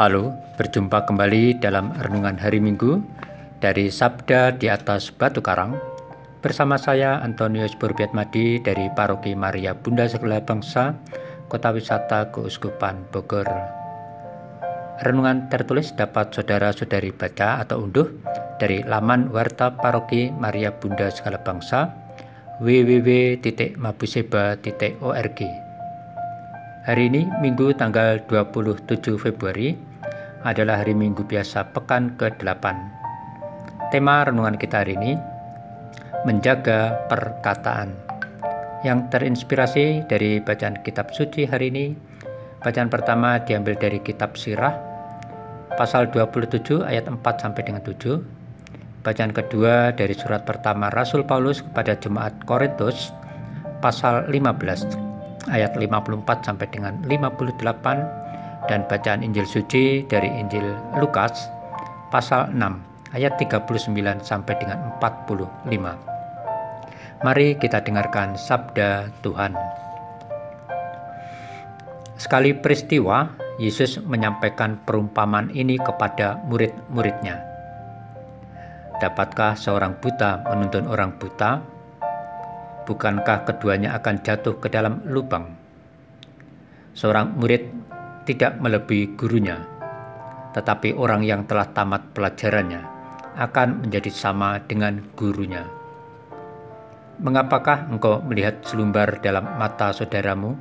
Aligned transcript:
Halo, 0.00 0.32
berjumpa 0.56 1.04
kembali 1.04 1.60
dalam 1.60 1.92
renungan 1.92 2.40
hari 2.40 2.56
Minggu 2.56 3.04
dari 3.60 3.92
Sabda 3.92 4.56
di 4.56 4.72
atas 4.72 5.12
Batu 5.12 5.44
Karang 5.44 5.76
bersama 6.40 6.80
saya 6.80 7.20
Antonius 7.20 7.76
Madi 8.16 8.64
dari 8.64 8.88
Paroki 8.96 9.36
Maria 9.36 9.76
Bunda 9.76 10.08
Segala 10.08 10.40
Bangsa, 10.40 10.96
Kota 11.52 11.76
Wisata 11.76 12.32
Keuskupan 12.32 13.12
Bogor. 13.12 13.44
Renungan 15.04 15.52
tertulis 15.52 15.92
dapat 15.92 16.32
saudara-saudari 16.32 17.12
baca 17.12 17.60
atau 17.60 17.84
unduh 17.84 18.08
dari 18.56 18.80
laman 18.80 19.28
Warta 19.28 19.76
Paroki 19.76 20.32
Maria 20.32 20.72
Bunda 20.72 21.12
Segala 21.12 21.44
Bangsa 21.44 21.92
www.mabuseba.org. 22.64 25.40
Hari 26.88 27.12
ini 27.12 27.28
Minggu 27.44 27.76
tanggal 27.76 28.24
27 28.24 29.20
Februari 29.20 29.89
adalah 30.44 30.80
hari 30.80 30.96
Minggu 30.96 31.20
biasa 31.28 31.68
pekan 31.76 32.16
ke-8. 32.16 32.64
Tema 33.92 34.24
renungan 34.24 34.56
kita 34.56 34.80
hari 34.80 34.96
ini 34.96 35.12
menjaga 36.24 36.96
perkataan 37.12 37.92
yang 38.80 39.12
terinspirasi 39.12 40.08
dari 40.08 40.40
bacaan 40.40 40.80
kitab 40.80 41.12
suci 41.12 41.44
hari 41.44 41.68
ini. 41.68 41.86
Bacaan 42.60 42.88
pertama 42.92 43.40
diambil 43.40 43.76
dari 43.76 44.00
kitab 44.00 44.36
Sirah 44.36 44.76
pasal 45.76 46.08
27 46.12 46.84
ayat 46.84 47.08
4 47.08 47.20
sampai 47.20 47.62
dengan 47.64 47.84
7. 47.84 48.20
Bacaan 49.00 49.32
kedua 49.32 49.96
dari 49.96 50.12
surat 50.12 50.44
pertama 50.44 50.92
Rasul 50.92 51.24
Paulus 51.24 51.64
kepada 51.64 51.96
jemaat 51.96 52.36
Korintus 52.44 53.12
pasal 53.80 54.28
15 54.28 55.48
ayat 55.48 55.72
54 55.72 56.44
sampai 56.44 56.68
dengan 56.68 57.00
58 57.08 58.19
dan 58.70 58.86
bacaan 58.86 59.26
Injil 59.26 59.50
suci 59.50 60.06
dari 60.06 60.30
Injil 60.30 60.62
Lukas 61.02 61.50
pasal 62.14 62.54
6 62.54 63.18
ayat 63.18 63.34
39 63.34 63.66
sampai 64.22 64.54
dengan 64.62 64.94
45. 65.02 67.26
Mari 67.26 67.58
kita 67.58 67.82
dengarkan 67.82 68.38
sabda 68.38 69.10
Tuhan. 69.26 69.58
Sekali 72.14 72.54
peristiwa, 72.54 73.34
Yesus 73.58 73.98
menyampaikan 74.06 74.78
perumpamaan 74.86 75.50
ini 75.50 75.74
kepada 75.82 76.38
murid-muridnya. 76.46 77.42
Dapatkah 79.02 79.58
seorang 79.58 79.98
buta 79.98 80.46
menuntun 80.46 80.86
orang 80.86 81.18
buta? 81.18 81.58
Bukankah 82.86 83.48
keduanya 83.48 83.96
akan 83.98 84.20
jatuh 84.20 84.60
ke 84.60 84.68
dalam 84.68 85.00
lubang? 85.08 85.48
Seorang 86.92 87.40
murid 87.40 87.79
tidak 88.30 88.62
melebihi 88.62 89.18
gurunya, 89.18 89.58
tetapi 90.54 90.94
orang 90.94 91.26
yang 91.26 91.50
telah 91.50 91.66
tamat 91.74 92.14
pelajarannya 92.14 92.78
akan 93.34 93.82
menjadi 93.82 94.06
sama 94.06 94.62
dengan 94.62 95.02
gurunya. 95.18 95.66
Mengapakah 97.18 97.90
engkau 97.90 98.22
melihat 98.22 98.62
selumbar 98.62 99.18
dalam 99.18 99.58
mata 99.58 99.90
saudaramu, 99.90 100.54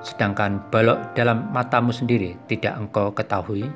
sedangkan 0.00 0.72
balok 0.72 1.12
dalam 1.12 1.52
matamu 1.52 1.92
sendiri 1.92 2.32
tidak 2.48 2.80
engkau 2.80 3.12
ketahui? 3.12 3.68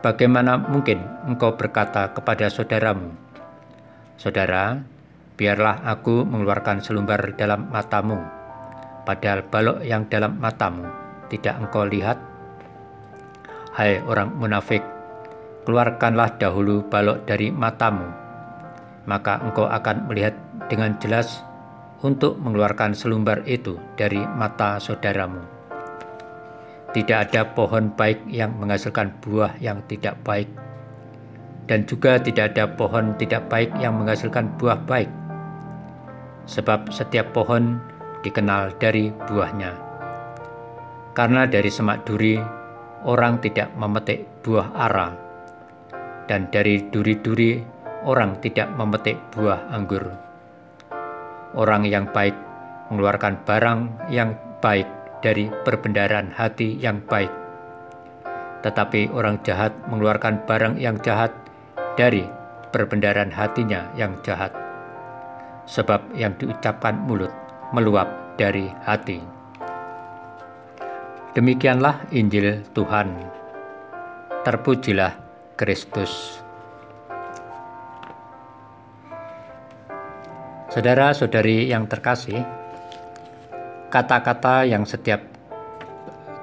Bagaimana 0.00 0.56
mungkin 0.56 1.04
engkau 1.28 1.52
berkata 1.52 2.16
kepada 2.16 2.48
saudaramu, 2.48 3.12
"Saudara, 4.16 4.80
biarlah 5.36 5.84
aku 5.84 6.24
mengeluarkan 6.24 6.80
selumbar 6.80 7.36
dalam 7.36 7.68
matamu," 7.68 8.24
padahal 9.04 9.44
balok 9.52 9.84
yang 9.84 10.08
dalam 10.08 10.40
matamu 10.40 11.07
tidak 11.28 11.60
engkau 11.60 11.84
lihat? 11.84 12.20
Hai 13.72 14.02
orang 14.04 14.34
munafik, 14.34 14.82
keluarkanlah 15.68 16.34
dahulu 16.40 16.82
balok 16.88 17.22
dari 17.28 17.52
matamu, 17.54 18.10
maka 19.06 19.38
engkau 19.44 19.70
akan 19.70 20.10
melihat 20.10 20.34
dengan 20.66 20.98
jelas 20.98 21.46
untuk 22.02 22.36
mengeluarkan 22.42 22.92
selumbar 22.92 23.46
itu 23.46 23.78
dari 23.94 24.18
mata 24.18 24.82
saudaramu. 24.82 25.40
Tidak 26.90 27.18
ada 27.30 27.54
pohon 27.54 27.92
baik 27.94 28.26
yang 28.26 28.56
menghasilkan 28.56 29.12
buah 29.22 29.54
yang 29.60 29.84
tidak 29.86 30.18
baik, 30.24 30.48
dan 31.68 31.84
juga 31.84 32.16
tidak 32.18 32.56
ada 32.56 32.64
pohon 32.64 33.14
tidak 33.20 33.46
baik 33.52 33.70
yang 33.78 33.94
menghasilkan 33.94 34.48
buah 34.56 34.80
baik, 34.88 35.10
sebab 36.48 36.88
setiap 36.88 37.30
pohon 37.36 37.78
dikenal 38.24 38.74
dari 38.80 39.12
buahnya. 39.28 39.87
Karena 41.12 41.48
dari 41.48 41.70
semak 41.72 42.06
duri 42.06 42.38
orang 43.06 43.38
tidak 43.38 43.70
memetik 43.78 44.26
buah 44.42 44.74
ara, 44.74 45.14
dan 46.26 46.50
dari 46.50 46.82
duri-duri 46.90 47.62
orang 48.06 48.38
tidak 48.42 48.70
memetik 48.74 49.18
buah 49.34 49.70
anggur. 49.70 50.06
Orang 51.54 51.88
yang 51.88 52.06
baik 52.12 52.36
mengeluarkan 52.90 53.40
barang 53.44 54.10
yang 54.12 54.36
baik 54.60 54.86
dari 55.24 55.50
perbendaharaan 55.64 56.30
hati 56.30 56.78
yang 56.78 57.02
baik, 57.06 57.30
tetapi 58.62 59.10
orang 59.10 59.40
jahat 59.42 59.74
mengeluarkan 59.90 60.44
barang 60.46 60.78
yang 60.78 60.98
jahat 61.02 61.34
dari 61.98 62.22
perbendaharaan 62.70 63.34
hatinya 63.34 63.90
yang 63.98 64.14
jahat, 64.22 64.54
sebab 65.66 66.04
yang 66.14 66.36
diucapkan 66.38 66.94
mulut 67.08 67.32
meluap 67.74 68.08
dari 68.38 68.70
hati. 68.86 69.37
Demikianlah 71.38 72.10
Injil 72.10 72.66
Tuhan. 72.74 73.14
Terpujilah 74.42 75.14
Kristus. 75.54 76.42
Saudara-saudari 80.66 81.70
yang 81.70 81.86
terkasih, 81.86 82.42
kata-kata 83.86 84.66
yang 84.66 84.82
setiap 84.82 85.22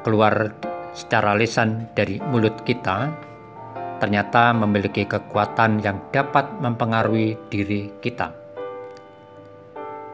keluar 0.08 0.56
secara 0.96 1.36
lisan 1.36 1.92
dari 1.92 2.24
mulut 2.32 2.64
kita 2.64 3.12
ternyata 4.00 4.56
memiliki 4.56 5.04
kekuatan 5.04 5.84
yang 5.84 6.00
dapat 6.16 6.48
mempengaruhi 6.64 7.36
diri 7.52 7.92
kita. 8.00 8.32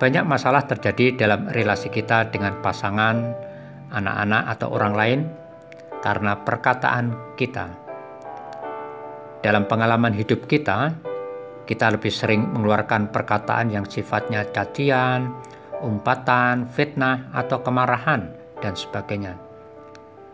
Banyak 0.02 0.26
masalah 0.26 0.66
terjadi 0.66 1.14
dalam 1.14 1.54
relasi 1.54 1.94
kita 1.94 2.34
dengan 2.34 2.58
pasangan, 2.66 3.51
anak-anak 3.92 4.44
atau 4.58 4.68
orang 4.72 4.94
lain 4.96 5.20
karena 6.02 6.40
perkataan 6.42 7.36
kita. 7.38 7.70
Dalam 9.42 9.70
pengalaman 9.70 10.14
hidup 10.14 10.50
kita, 10.50 10.94
kita 11.66 11.94
lebih 11.94 12.10
sering 12.10 12.50
mengeluarkan 12.52 13.14
perkataan 13.14 13.70
yang 13.74 13.86
sifatnya 13.86 14.46
cacian, 14.50 15.34
umpatan, 15.82 16.70
fitnah, 16.70 17.30
atau 17.34 17.62
kemarahan, 17.62 18.34
dan 18.62 18.74
sebagainya. 18.78 19.38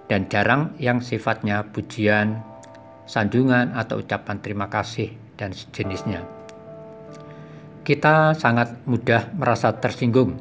Dan 0.08 0.28
jarang 0.32 0.76
yang 0.80 1.04
sifatnya 1.04 1.68
pujian, 1.68 2.44
sanjungan, 3.08 3.76
atau 3.76 4.00
ucapan 4.00 4.40
terima 4.40 4.68
kasih, 4.72 5.16
dan 5.40 5.52
sejenisnya. 5.56 6.24
Kita 7.88 8.36
sangat 8.36 8.84
mudah 8.84 9.32
merasa 9.32 9.72
tersinggung 9.72 10.36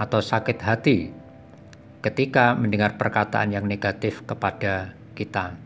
atau 0.00 0.24
sakit 0.24 0.58
hati 0.64 1.23
ketika 2.04 2.52
mendengar 2.52 3.00
perkataan 3.00 3.56
yang 3.56 3.64
negatif 3.64 4.28
kepada 4.28 4.92
kita. 5.16 5.56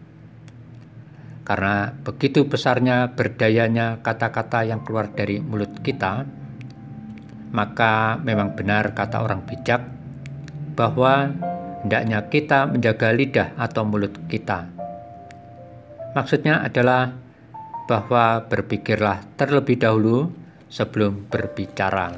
Karena 1.43 1.91
begitu 1.91 2.47
besarnya 2.47 3.11
berdayanya 3.11 3.99
kata-kata 4.07 4.63
yang 4.63 4.87
keluar 4.87 5.11
dari 5.11 5.43
mulut 5.43 5.83
kita, 5.83 6.23
maka 7.51 8.23
memang 8.23 8.55
benar 8.55 8.95
kata 8.95 9.19
orang 9.19 9.43
bijak 9.43 9.83
bahwa 10.79 11.35
hendaknya 11.83 12.23
kita 12.31 12.71
menjaga 12.71 13.11
lidah 13.11 13.49
atau 13.59 13.83
mulut 13.83 14.15
kita. 14.31 14.71
Maksudnya 16.15 16.63
adalah 16.63 17.19
bahwa 17.91 18.47
berpikirlah 18.47 19.25
terlebih 19.35 19.81
dahulu 19.81 20.31
sebelum 20.71 21.27
berbicara. 21.27 22.15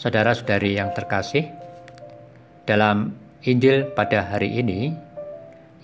Saudara-saudari 0.00 0.80
yang 0.80 0.90
terkasih, 0.96 1.63
dalam 2.64 3.12
Injil 3.44 3.92
pada 3.92 4.24
hari 4.24 4.56
ini, 4.56 4.96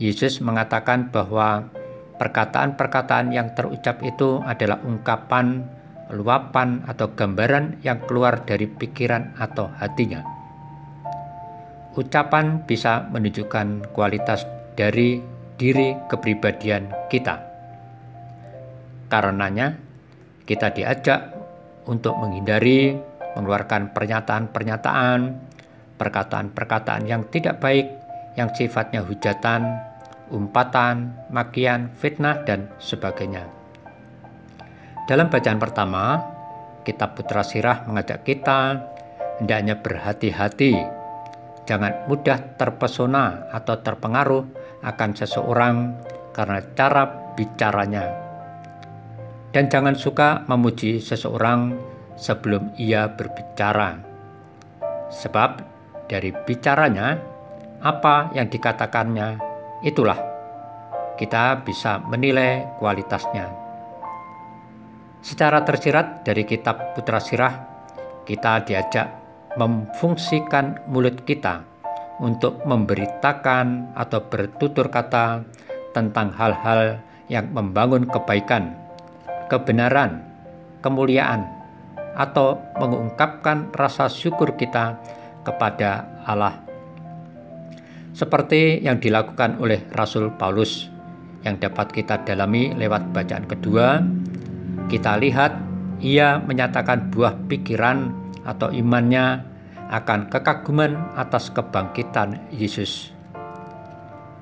Yesus 0.00 0.40
mengatakan 0.40 1.12
bahwa 1.12 1.68
perkataan-perkataan 2.16 3.36
yang 3.36 3.52
terucap 3.52 4.00
itu 4.00 4.40
adalah 4.40 4.80
ungkapan, 4.80 5.60
luapan, 6.08 6.80
atau 6.88 7.12
gambaran 7.12 7.84
yang 7.84 8.00
keluar 8.08 8.48
dari 8.48 8.64
pikiran 8.64 9.36
atau 9.36 9.68
hatinya. 9.76 10.24
Ucapan 12.00 12.64
bisa 12.64 13.04
menunjukkan 13.12 13.92
kualitas 13.92 14.48
dari 14.72 15.20
diri 15.60 15.92
kepribadian 16.08 16.88
kita. 17.12 17.44
Karenanya, 19.12 19.76
kita 20.48 20.72
diajak 20.72 21.36
untuk 21.84 22.16
menghindari 22.16 22.96
mengeluarkan 23.36 23.92
pernyataan-pernyataan 23.92 25.49
perkataan-perkataan 26.00 27.04
yang 27.04 27.28
tidak 27.28 27.60
baik 27.60 27.92
yang 28.40 28.48
sifatnya 28.56 29.04
hujatan 29.04 29.90
umpatan, 30.30 31.12
makian, 31.28 31.90
fitnah, 31.98 32.46
dan 32.46 32.70
sebagainya. 32.78 33.50
Dalam 35.10 35.26
bacaan 35.26 35.58
pertama, 35.58 36.22
kitab 36.86 37.18
Putra 37.18 37.42
Sirah 37.42 37.84
mengajak 37.84 38.22
kita 38.22 38.78
hendaknya 39.42 39.74
berhati-hati, 39.82 40.78
jangan 41.66 42.06
mudah 42.06 42.38
terpesona 42.54 43.50
atau 43.50 43.74
terpengaruh 43.82 44.46
akan 44.86 45.10
seseorang 45.18 45.98
karena 46.30 46.62
cara 46.78 47.34
bicaranya. 47.34 48.06
Dan 49.50 49.66
jangan 49.66 49.98
suka 49.98 50.46
memuji 50.46 51.02
seseorang 51.02 51.74
sebelum 52.14 52.70
ia 52.78 53.10
berbicara. 53.10 53.98
Sebab 55.10 55.69
dari 56.10 56.34
bicaranya, 56.34 57.14
apa 57.86 58.34
yang 58.34 58.50
dikatakannya, 58.50 59.38
itulah 59.86 60.18
kita 61.14 61.62
bisa 61.62 62.02
menilai 62.02 62.66
kualitasnya. 62.82 63.46
Secara 65.22 65.62
tersirat 65.62 66.26
dari 66.26 66.42
kitab 66.42 66.98
Putra 66.98 67.22
Sirah, 67.22 67.54
kita 68.26 68.66
diajak 68.66 69.06
memfungsikan 69.54 70.90
mulut 70.90 71.22
kita 71.22 71.62
untuk 72.18 72.58
memberitakan 72.66 73.94
atau 73.94 74.20
bertutur 74.26 74.90
kata 74.90 75.46
tentang 75.94 76.34
hal-hal 76.34 76.98
yang 77.30 77.46
membangun 77.54 78.08
kebaikan, 78.10 78.74
kebenaran, 79.46 80.26
kemuliaan, 80.82 81.46
atau 82.18 82.58
mengungkapkan 82.80 83.70
rasa 83.76 84.10
syukur 84.10 84.58
kita 84.58 84.98
kepada 85.42 86.22
Allah. 86.24 86.60
Seperti 88.10 88.82
yang 88.84 88.98
dilakukan 88.98 89.62
oleh 89.62 89.86
Rasul 89.94 90.34
Paulus 90.34 90.90
yang 91.46 91.56
dapat 91.56 91.94
kita 91.94 92.20
dalami 92.26 92.76
lewat 92.76 93.16
bacaan 93.16 93.46
kedua, 93.48 94.02
kita 94.90 95.16
lihat 95.16 95.56
ia 96.00 96.40
menyatakan 96.40 97.12
buah 97.12 97.36
pikiran 97.48 98.12
atau 98.44 98.72
imannya 98.72 99.44
akan 99.90 100.30
kekaguman 100.30 100.96
atas 101.18 101.50
kebangkitan 101.50 102.38
Yesus. 102.54 103.10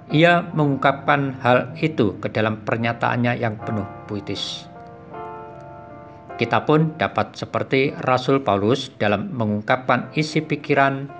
Ia 0.08 0.40
mengungkapkan 0.56 1.36
hal 1.44 1.76
itu 1.80 2.16
ke 2.16 2.32
dalam 2.32 2.64
pernyataannya 2.64 3.36
yang 3.36 3.60
penuh 3.60 3.84
puitis. 4.08 4.67
Kita 6.38 6.62
pun 6.62 6.94
dapat 6.94 7.34
seperti 7.34 7.90
Rasul 7.98 8.46
Paulus 8.46 8.94
dalam 8.94 9.34
mengungkapkan 9.34 10.14
isi 10.14 10.38
pikiran, 10.38 11.10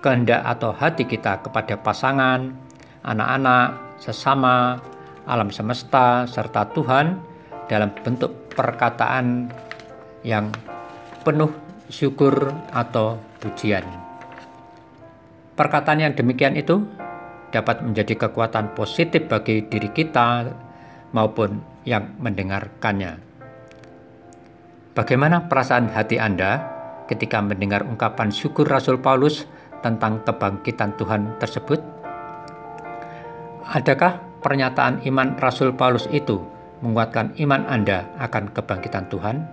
kehendak 0.00 0.40
atau 0.48 0.72
hati 0.72 1.04
kita 1.04 1.44
kepada 1.44 1.76
pasangan, 1.76 2.56
anak-anak, 3.04 4.00
sesama, 4.00 4.80
alam 5.28 5.52
semesta, 5.52 6.24
serta 6.24 6.72
Tuhan 6.72 7.20
dalam 7.68 7.92
bentuk 8.00 8.32
perkataan 8.56 9.52
yang 10.24 10.48
penuh 11.20 11.52
syukur 11.92 12.50
atau 12.72 13.20
pujian. 13.44 13.84
Perkataan 15.52 16.00
yang 16.00 16.16
demikian 16.16 16.56
itu 16.56 16.80
dapat 17.52 17.84
menjadi 17.84 18.26
kekuatan 18.26 18.72
positif 18.72 19.28
bagi 19.28 19.68
diri 19.68 19.92
kita 19.92 20.48
maupun 21.12 21.60
yang 21.84 22.16
mendengarkannya. 22.16 23.31
Bagaimana 24.92 25.48
perasaan 25.48 25.88
hati 25.88 26.20
Anda 26.20 26.68
ketika 27.08 27.40
mendengar 27.40 27.80
ungkapan 27.80 28.28
syukur 28.28 28.68
Rasul 28.68 29.00
Paulus 29.00 29.48
tentang 29.80 30.20
kebangkitan 30.20 31.00
Tuhan 31.00 31.40
tersebut? 31.40 31.80
Adakah 33.72 34.20
pernyataan 34.44 35.00
iman 35.08 35.40
Rasul 35.40 35.72
Paulus 35.72 36.04
itu 36.12 36.44
menguatkan 36.84 37.32
iman 37.40 37.64
Anda 37.72 38.04
akan 38.20 38.52
kebangkitan 38.52 39.08
Tuhan? 39.08 39.48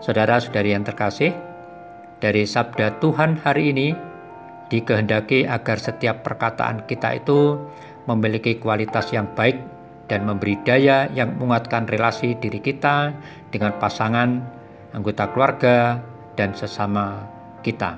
Saudara-saudari 0.00 0.72
yang 0.72 0.88
terkasih, 0.88 1.36
dari 2.16 2.48
sabda 2.48 2.96
Tuhan 2.96 3.44
hari 3.44 3.76
ini 3.76 3.92
dikehendaki 4.72 5.44
agar 5.44 5.76
setiap 5.76 6.24
perkataan 6.24 6.88
kita 6.88 7.12
itu 7.20 7.60
memiliki 8.08 8.56
kualitas 8.56 9.12
yang 9.12 9.28
baik 9.36 9.81
dan 10.12 10.28
memberi 10.28 10.60
daya 10.60 11.08
yang 11.16 11.40
menguatkan 11.40 11.88
relasi 11.88 12.36
diri 12.36 12.60
kita 12.60 13.16
dengan 13.48 13.80
pasangan, 13.80 14.44
anggota 14.92 15.32
keluarga, 15.32 16.04
dan 16.36 16.52
sesama 16.52 17.24
kita. 17.64 17.96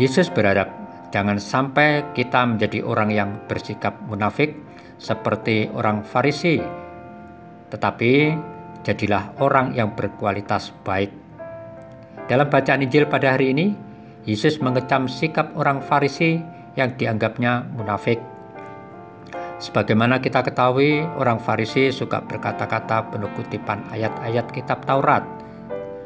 Yesus 0.00 0.32
berharap 0.32 0.72
jangan 1.12 1.36
sampai 1.36 2.16
kita 2.16 2.48
menjadi 2.48 2.80
orang 2.80 3.12
yang 3.12 3.30
bersikap 3.44 4.00
munafik 4.08 4.56
seperti 4.96 5.68
orang 5.76 6.00
Farisi, 6.00 6.56
tetapi 7.68 8.12
jadilah 8.80 9.36
orang 9.44 9.76
yang 9.76 9.92
berkualitas 9.92 10.72
baik. 10.88 11.12
Dalam 12.32 12.48
bacaan 12.48 12.80
Injil 12.80 13.04
pada 13.12 13.36
hari 13.36 13.52
ini, 13.52 13.76
Yesus 14.24 14.56
mengecam 14.64 15.04
sikap 15.04 15.52
orang 15.52 15.84
Farisi 15.84 16.40
yang 16.80 16.96
dianggapnya 16.96 17.76
munafik. 17.76 18.35
Sebagaimana 19.66 20.22
kita 20.22 20.46
ketahui, 20.46 21.02
orang 21.18 21.42
Farisi 21.42 21.90
suka 21.90 22.22
berkata-kata 22.22 23.10
penuh 23.10 23.26
kutipan 23.34 23.82
ayat-ayat 23.90 24.46
kitab 24.54 24.86
Taurat 24.86 25.26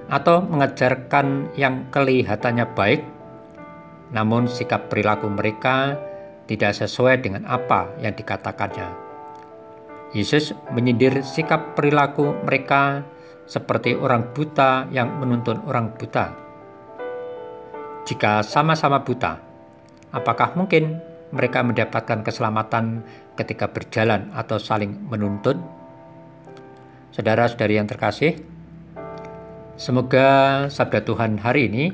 atau 0.09 0.41
mengajarkan 0.41 1.53
yang 1.61 1.93
kelihatannya 1.93 2.65
baik, 2.73 3.05
namun 4.17 4.49
sikap 4.49 4.89
perilaku 4.89 5.29
mereka 5.29 6.01
tidak 6.49 6.73
sesuai 6.73 7.21
dengan 7.21 7.45
apa 7.45 7.93
yang 8.01 8.17
dikatakannya. 8.17 9.13
Yesus 10.17 10.57
menyindir 10.73 11.21
sikap 11.21 11.77
perilaku 11.77 12.33
mereka 12.49 13.05
seperti 13.45 13.93
orang 13.93 14.33
buta 14.33 14.89
yang 14.89 15.21
menuntun 15.21 15.61
orang 15.69 15.93
buta. 16.01 16.33
Jika 18.09 18.41
sama-sama 18.41 19.05
buta, 19.05 19.37
apakah 20.17 20.57
mungkin 20.57 21.10
mereka 21.31 21.63
mendapatkan 21.63 22.27
keselamatan 22.27 23.07
ketika 23.39 23.71
berjalan 23.71 24.31
atau 24.35 24.59
saling 24.59 24.95
menuntun? 25.07 25.63
Saudara-saudari 27.11 27.79
yang 27.79 27.91
terkasih, 27.91 28.39
semoga 29.75 30.67
sabda 30.71 31.03
Tuhan 31.03 31.43
hari 31.43 31.71
ini 31.71 31.85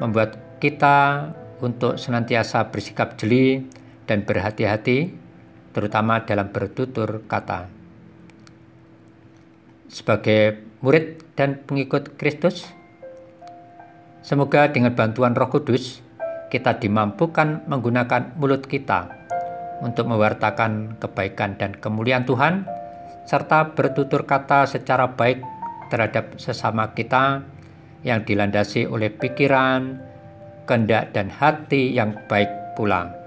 membuat 0.00 0.60
kita 0.60 1.30
untuk 1.60 1.96
senantiasa 2.00 2.68
bersikap 2.72 3.16
jeli 3.20 3.64
dan 4.08 4.24
berhati-hati 4.24 5.12
terutama 5.70 6.24
dalam 6.24 6.50
bertutur 6.50 7.24
kata. 7.28 7.68
Sebagai 9.90 10.64
murid 10.80 11.20
dan 11.36 11.60
pengikut 11.64 12.16
Kristus, 12.16 12.68
semoga 14.24 14.68
dengan 14.70 14.96
bantuan 14.96 15.36
Roh 15.36 15.50
Kudus 15.50 16.09
kita 16.52 16.76
dimampukan 16.82 17.64
menggunakan 17.70 18.36
mulut 18.36 18.66
kita 18.66 19.08
untuk 19.80 20.10
mewartakan 20.10 21.00
kebaikan 21.00 21.56
dan 21.56 21.72
kemuliaan 21.78 22.28
Tuhan, 22.28 22.68
serta 23.24 23.72
bertutur 23.72 24.28
kata 24.28 24.68
secara 24.68 25.14
baik 25.14 25.40
terhadap 25.88 26.36
sesama 26.36 26.92
kita 26.92 27.46
yang 28.04 28.26
dilandasi 28.26 28.84
oleh 28.84 29.08
pikiran, 29.08 30.02
kehendak, 30.68 31.16
dan 31.16 31.32
hati 31.32 31.94
yang 31.96 32.12
baik 32.28 32.76
pula 32.76 33.20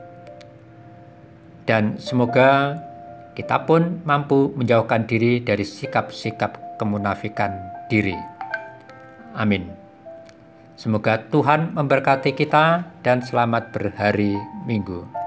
dan 1.63 1.95
semoga 1.99 2.75
kita 3.33 3.65
pun 3.65 4.03
mampu 4.05 4.53
menjauhkan 4.53 5.07
diri 5.07 5.41
dari 5.41 5.65
sikap-sikap 5.65 6.77
kemunafikan 6.77 7.55
diri. 7.87 8.15
Amin. 9.33 9.82
Semoga 10.73 11.29
Tuhan 11.29 11.77
memberkati 11.77 12.33
kita 12.33 12.97
dan 13.05 13.21
selamat 13.21 13.69
berhari 13.69 14.33
Minggu. 14.65 15.22